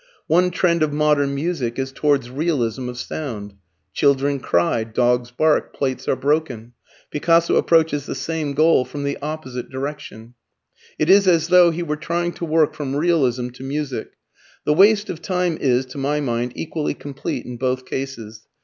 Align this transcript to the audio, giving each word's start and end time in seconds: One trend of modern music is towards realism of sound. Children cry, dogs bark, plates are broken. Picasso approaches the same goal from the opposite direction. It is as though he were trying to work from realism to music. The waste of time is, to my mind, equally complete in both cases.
One 0.25 0.49
trend 0.49 0.81
of 0.81 0.91
modern 0.91 1.35
music 1.35 1.77
is 1.77 1.91
towards 1.91 2.31
realism 2.31 2.89
of 2.89 2.97
sound. 2.97 3.53
Children 3.93 4.39
cry, 4.39 4.83
dogs 4.83 5.29
bark, 5.29 5.75
plates 5.75 6.07
are 6.07 6.15
broken. 6.15 6.73
Picasso 7.11 7.55
approaches 7.55 8.07
the 8.07 8.15
same 8.15 8.55
goal 8.55 8.83
from 8.83 9.03
the 9.03 9.19
opposite 9.21 9.69
direction. 9.69 10.33
It 10.97 11.11
is 11.11 11.27
as 11.27 11.49
though 11.49 11.69
he 11.69 11.83
were 11.83 11.97
trying 11.97 12.31
to 12.31 12.45
work 12.45 12.73
from 12.73 12.95
realism 12.95 13.49
to 13.49 13.61
music. 13.63 14.13
The 14.65 14.73
waste 14.73 15.11
of 15.11 15.21
time 15.21 15.55
is, 15.61 15.85
to 15.85 15.99
my 15.99 16.19
mind, 16.19 16.53
equally 16.55 16.95
complete 16.95 17.45
in 17.45 17.57
both 17.57 17.85
cases. 17.85 18.47